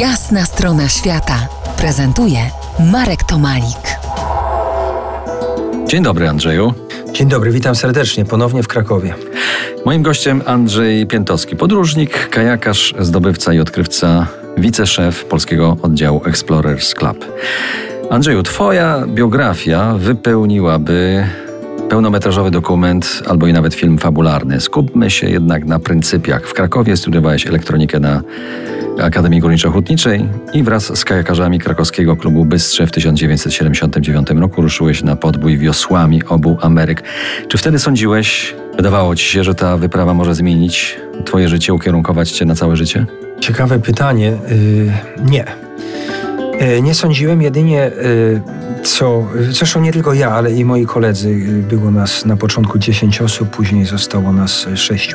Jasna 0.00 0.44
strona 0.44 0.88
świata 0.88 1.48
prezentuje 1.78 2.38
Marek 2.92 3.22
Tomalik. 3.22 3.98
Dzień 5.86 6.02
dobry, 6.02 6.28
Andrzeju. 6.28 6.74
Dzień 7.12 7.28
dobry, 7.28 7.50
witam 7.50 7.74
serdecznie 7.74 8.24
ponownie 8.24 8.62
w 8.62 8.68
Krakowie. 8.68 9.14
Moim 9.84 10.02
gościem 10.02 10.42
Andrzej 10.46 11.06
Piętowski, 11.06 11.56
podróżnik, 11.56 12.28
kajakarz, 12.28 12.94
zdobywca 12.98 13.52
i 13.52 13.60
odkrywca, 13.60 14.26
wiceszef 14.56 15.24
polskiego 15.24 15.76
oddziału 15.82 16.22
Explorers 16.24 16.94
Club. 16.94 17.24
Andrzeju, 18.10 18.42
twoja 18.42 19.04
biografia 19.06 19.94
wypełniłaby 19.98 21.26
pełnometrażowy 21.88 22.50
dokument 22.50 23.22
albo 23.28 23.46
i 23.46 23.52
nawet 23.52 23.74
film 23.74 23.98
fabularny. 23.98 24.60
Skupmy 24.60 25.10
się 25.10 25.30
jednak 25.30 25.64
na 25.64 25.78
pryncypiach. 25.78 26.48
W 26.48 26.54
Krakowie 26.54 26.96
studiowałeś 26.96 27.46
elektronikę 27.46 28.00
na 28.00 28.22
Akademii 29.02 29.42
Górniczo-Hutniczej 29.42 30.28
i 30.52 30.62
wraz 30.62 30.98
z 30.98 31.04
kajakarzami 31.04 31.58
krakowskiego 31.58 32.16
klubu 32.16 32.44
Bystrze 32.44 32.86
w 32.86 32.90
1979 32.90 34.28
roku 34.30 34.62
ruszyłeś 34.62 35.02
na 35.02 35.16
podbój 35.16 35.58
wiosłami 35.58 36.24
obu 36.24 36.58
Ameryk. 36.60 37.02
Czy 37.48 37.58
wtedy 37.58 37.78
sądziłeś, 37.78 38.54
wydawało 38.76 39.16
ci 39.16 39.24
się, 39.24 39.44
że 39.44 39.54
ta 39.54 39.76
wyprawa 39.76 40.14
może 40.14 40.34
zmienić 40.34 40.96
twoje 41.24 41.48
życie, 41.48 41.74
ukierunkować 41.74 42.30
cię 42.30 42.44
na 42.44 42.54
całe 42.54 42.76
życie? 42.76 43.06
Ciekawe 43.40 43.78
pytanie. 43.78 44.26
Yy, 44.26 45.30
nie. 45.30 45.65
Yy, 46.60 46.82
nie 46.82 46.94
sądziłem 46.94 47.42
jedynie, 47.42 47.90
yy, 48.02 48.82
co. 48.82 49.26
Zresztą 49.50 49.80
nie 49.80 49.92
tylko 49.92 50.14
ja, 50.14 50.30
ale 50.30 50.52
i 50.52 50.64
moi 50.64 50.86
koledzy. 50.86 51.34
Było 51.68 51.90
nas 51.90 52.24
na 52.24 52.36
początku 52.36 52.78
10 52.78 53.20
osób, 53.20 53.50
później 53.50 53.84
zostało 53.84 54.32
nas 54.32 54.66
6 54.74 55.14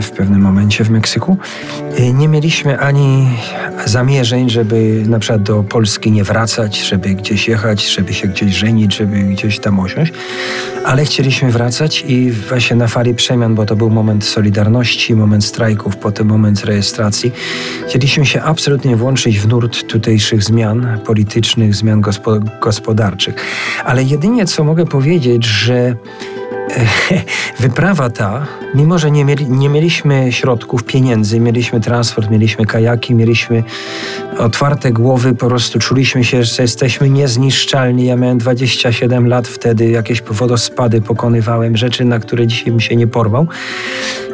w 0.00 0.10
pewnym 0.10 0.40
momencie 0.40 0.84
w 0.84 0.90
Meksyku. 0.90 1.36
Nie 2.14 2.28
mieliśmy 2.28 2.78
ani 2.78 3.28
zamierzeń, 3.86 4.50
żeby 4.50 5.02
na 5.06 5.18
przykład 5.18 5.42
do 5.42 5.62
Polski 5.62 6.12
nie 6.12 6.24
wracać, 6.24 6.88
żeby 6.88 7.08
gdzieś 7.08 7.48
jechać, 7.48 7.94
żeby 7.94 8.14
się 8.14 8.28
gdzieś 8.28 8.54
żenić, 8.54 8.96
żeby 8.96 9.22
gdzieś 9.22 9.58
tam 9.58 9.80
osiąść, 9.80 10.12
ale 10.84 11.04
chcieliśmy 11.04 11.50
wracać 11.50 12.04
i 12.08 12.30
właśnie 12.30 12.76
na 12.76 12.86
fali 12.86 13.14
przemian, 13.14 13.54
bo 13.54 13.66
to 13.66 13.76
był 13.76 13.90
moment 13.90 14.24
Solidarności, 14.24 15.16
moment 15.16 15.44
strajków, 15.44 15.96
potem 15.96 16.26
moment 16.26 16.64
rejestracji. 16.64 17.32
Chcieliśmy 17.88 18.26
się 18.26 18.42
absolutnie 18.42 18.96
włączyć 18.96 19.38
w 19.38 19.48
nurt 19.48 19.86
tutejszych 19.86 20.42
zmian 20.42 20.98
politycznych, 21.04 21.74
zmian 21.74 22.02
gospodarczych. 22.60 23.34
Ale 23.84 24.02
jedynie 24.02 24.46
co 24.46 24.64
mogę 24.64 24.86
powiedzieć, 24.86 25.44
że 25.44 25.94
wyprawa 27.60 28.10
ta, 28.10 28.46
mimo 28.74 28.98
że 28.98 29.10
nie, 29.10 29.24
mieli, 29.24 29.48
nie 29.48 29.68
mieliśmy 29.68 30.32
środków, 30.32 30.84
pieniędzy, 30.84 31.40
mieliśmy 31.40 31.80
transport, 31.80 32.30
mieliśmy 32.30 32.66
kajaki, 32.66 33.14
mieliśmy 33.14 33.62
otwarte 34.38 34.92
głowy, 34.92 35.34
po 35.34 35.46
prostu 35.46 35.78
czuliśmy 35.78 36.24
się, 36.24 36.44
że 36.44 36.62
jesteśmy 36.62 37.10
niezniszczalni. 37.10 38.06
Ja 38.06 38.16
miałem 38.16 38.38
27 38.38 39.28
lat 39.28 39.48
wtedy, 39.48 39.90
jakieś 39.90 40.22
wodospady 40.22 41.00
pokonywałem, 41.00 41.76
rzeczy, 41.76 42.04
na 42.04 42.18
które 42.18 42.46
dzisiaj 42.46 42.70
bym 42.70 42.80
się 42.80 42.96
nie 42.96 43.06
porwał. 43.06 43.46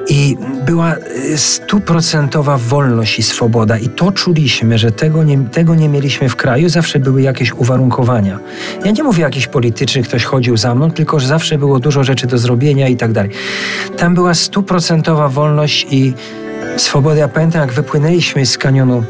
I 0.09 0.37
była 0.67 0.95
y, 0.97 1.39
stuprocentowa 1.39 2.59
wolność 2.59 3.19
i 3.19 3.23
swoboda. 3.23 3.79
I 3.79 3.89
to 3.89 4.13
czuliśmy, 4.13 4.79
że 4.79 4.93
tego 4.93 5.25
nie, 5.25 5.39
tego 5.39 5.75
nie 5.75 5.89
mieliśmy 5.89 6.29
w 6.29 6.37
kraju. 6.37 6.69
Zawsze 6.69 6.99
były 6.99 7.23
jakieś 7.23 7.53
uwarunkowania. 7.53 8.39
Ja 8.85 8.91
nie 8.91 9.03
mówię 9.03 9.23
jakichś 9.23 9.47
politycznych, 9.47 10.09
ktoś 10.09 10.25
chodził 10.25 10.57
za 10.57 10.75
mną, 10.75 10.91
tylko 10.91 11.21
że 11.21 11.27
zawsze 11.27 11.59
było 11.59 11.79
dużo 11.79 12.05
rzeczy 12.05 12.27
do 12.27 12.39
zrobienia 12.39 12.89
i 12.89 12.97
tak 12.97 13.13
dalej. 13.13 13.31
Tam 13.97 14.15
była 14.15 14.35
stuprocentowa 14.35 15.29
wolność 15.29 15.87
i 15.91 16.13
swoboda. 16.77 17.17
Ja 17.17 17.29
pamiętam, 17.29 17.61
jak 17.61 17.73
wypłynęliśmy 17.73 18.47
z 18.47 18.59
kanionu 18.59 19.05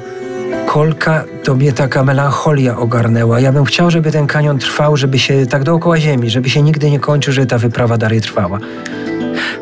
Kolka, 0.67 1.25
to 1.45 1.55
mnie 1.55 1.73
taka 1.73 2.05
melancholia 2.05 2.77
ogarnęła. 2.79 3.41
Ja 3.41 3.53
bym 3.53 3.65
chciał, 3.65 3.91
żeby 3.91 4.13
ten 4.13 4.27
kanion 4.27 4.59
trwał, 4.59 4.97
żeby 4.97 5.19
się 5.19 5.47
tak 5.47 5.65
dookoła 5.65 5.99
ziemi, 5.99 6.31
żeby 6.31 6.51
się 6.51 6.63
nigdy 6.63 6.91
nie 6.91 7.01
kończył, 7.01 7.33
żeby 7.33 7.47
ta 7.47 7.59
wyprawa 7.59 7.99
dalej 7.99 8.21
trwała. 8.21 8.59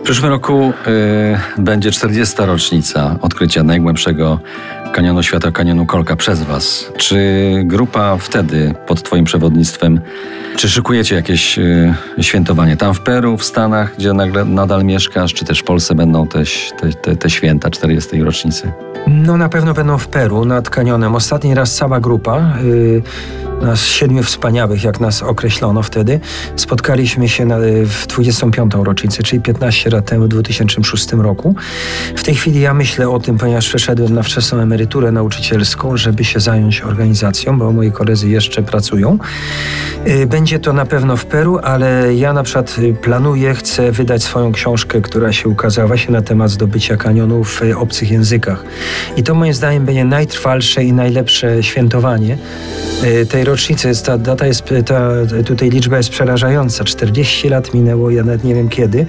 W 0.00 0.02
przyszłym 0.02 0.30
roku 0.30 0.72
y, 0.86 1.62
będzie 1.62 1.90
40. 1.90 2.34
rocznica 2.38 3.16
odkrycia 3.20 3.62
najgłębszego 3.62 4.38
kanionu 4.92 5.22
świata, 5.22 5.50
kanionu 5.50 5.86
Kolka 5.86 6.16
przez 6.16 6.42
Was. 6.42 6.92
Czy 6.96 7.18
grupa 7.64 8.16
wtedy 8.16 8.74
pod 8.86 9.02
Twoim 9.02 9.24
przewodnictwem, 9.24 10.00
czy 10.56 10.68
szykujecie 10.68 11.14
jakieś 11.14 11.58
y, 11.58 11.94
świętowanie 12.20 12.76
tam 12.76 12.94
w 12.94 13.00
Peru, 13.00 13.36
w 13.36 13.44
Stanach, 13.44 13.96
gdzie 13.98 14.12
nagle, 14.12 14.44
nadal 14.44 14.84
mieszkasz, 14.84 15.34
czy 15.34 15.44
też 15.44 15.60
w 15.60 15.64
Polsce 15.64 15.94
będą 15.94 16.26
te, 16.26 16.42
te, 17.02 17.16
te 17.16 17.30
święta 17.30 17.70
40. 17.70 18.22
rocznicy? 18.22 18.72
No 19.06 19.36
na 19.36 19.48
pewno 19.48 19.74
będą 19.74 19.98
w 19.98 20.08
Peru 20.08 20.44
nad 20.44 20.70
kanionem. 20.70 21.14
Ostatni 21.14 21.54
raz 21.54 21.74
cała 21.74 22.00
grupa. 22.00 22.52
Yy 22.64 23.43
nas 23.64 23.86
siedmiu 23.86 24.22
wspaniałych, 24.22 24.84
jak 24.84 25.00
nas 25.00 25.22
określono 25.22 25.82
wtedy, 25.82 26.20
spotkaliśmy 26.56 27.28
się 27.28 27.46
na, 27.46 27.58
w 27.84 28.06
25. 28.06 28.72
rocznicę, 28.74 29.22
czyli 29.22 29.42
15 29.42 29.90
lat 29.90 30.06
temu, 30.06 30.24
w 30.24 30.28
2006 30.28 31.12
roku. 31.12 31.54
W 32.16 32.22
tej 32.22 32.34
chwili 32.34 32.60
ja 32.60 32.74
myślę 32.74 33.10
o 33.10 33.18
tym, 33.18 33.38
ponieważ 33.38 33.68
przeszedłem 33.68 34.14
na 34.14 34.22
wczesną 34.22 34.58
emeryturę 34.58 35.12
nauczycielską, 35.12 35.96
żeby 35.96 36.24
się 36.24 36.40
zająć 36.40 36.80
organizacją, 36.80 37.58
bo 37.58 37.72
moi 37.72 37.92
koledzy 37.92 38.28
jeszcze 38.28 38.62
pracują. 38.62 39.18
Y, 40.06 40.26
będzie 40.26 40.58
to 40.58 40.72
na 40.72 40.86
pewno 40.86 41.16
w 41.16 41.26
Peru, 41.26 41.58
ale 41.62 42.14
ja 42.14 42.32
na 42.32 42.42
przykład 42.42 42.76
planuję, 43.02 43.54
chcę 43.54 43.92
wydać 43.92 44.22
swoją 44.22 44.52
książkę, 44.52 45.00
która 45.00 45.32
się 45.32 45.48
ukazała 45.48 45.88
właśnie 45.88 46.12
na 46.12 46.22
temat 46.22 46.50
zdobycia 46.50 46.96
kanionu 46.96 47.44
w 47.44 47.60
obcych 47.76 48.10
językach. 48.10 48.64
I 49.16 49.22
to 49.22 49.34
moim 49.34 49.54
zdaniem 49.54 49.84
będzie 49.84 50.04
najtrwalsze 50.04 50.84
i 50.84 50.92
najlepsze 50.92 51.62
świętowanie 51.62 52.38
y, 53.04 53.26
tej 53.26 53.44
rocznicy. 53.44 53.53
Jest 53.88 54.06
ta 54.06 54.18
data 54.18 54.46
jest, 54.46 54.64
ta, 54.86 55.10
tutaj 55.46 55.70
liczba 55.70 55.96
jest 55.96 56.10
przerażająca. 56.10 56.84
40 56.84 57.48
lat 57.48 57.74
minęło, 57.74 58.10
ja 58.10 58.24
nawet 58.24 58.44
nie 58.44 58.54
wiem 58.54 58.68
kiedy. 58.68 59.06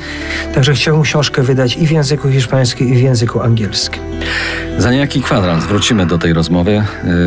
Także 0.54 0.74
chciałbym 0.74 1.04
książkę 1.04 1.44
wydać 1.44 1.78
i 1.78 1.88
w 1.88 1.92
języku 1.92 2.30
hiszpańskim, 2.30 2.94
i 2.94 2.98
w 2.98 3.02
języku 3.02 3.42
angielskim. 3.42 4.02
Za 4.78 4.92
niejaki 4.92 5.22
kwadrans 5.22 5.66
wrócimy 5.66 6.06
do 6.06 6.18
tej 6.18 6.34
rozmowy. 6.34 6.84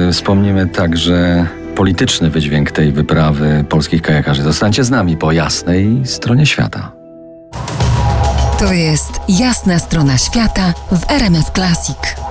Yy, 0.07 0.13
wspomnimy 0.13 0.67
także 0.67 1.47
polityczny 1.75 2.31
wydźwięk 2.31 2.71
tej 2.71 2.93
wyprawy 2.93 3.65
polskich 3.69 4.03
kajakarzy. 4.03 4.43
Zostańcie 4.43 4.85
z 4.85 4.91
nami 4.91 5.17
po 5.17 5.33
jasnej 5.33 6.03
stronie 6.05 6.47
świata. 6.47 6.93
To 8.59 8.73
jest 8.73 9.11
jasna 9.29 9.79
strona 9.79 10.19
świata 10.19 10.75
w 10.93 11.11
RMS 11.11 11.51
Classic. 11.55 12.28